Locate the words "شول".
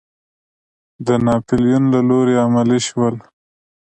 2.87-3.15